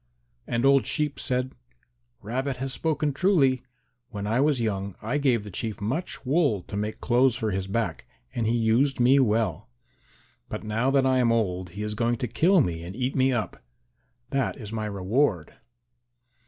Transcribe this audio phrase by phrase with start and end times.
[0.47, 1.53] And old Sheep said,
[2.23, 3.61] "Rabbit has spoken truly.
[4.09, 7.67] When I was young I gave the Chief much wool to make clothes for his
[7.67, 9.69] back and he used me well.
[10.49, 13.31] But now that I am old he is going to kill me and eat me
[13.31, 13.61] up.
[14.31, 15.53] That is my reward."